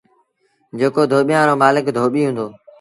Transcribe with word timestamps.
جيڪو 0.77 1.01
ڌوٻيآݩ 1.11 1.47
رو 1.47 1.53
مآلڪ 1.61 1.85
ڌوٻيٚ 1.95 2.27
هُݩدو۔ 2.27 2.47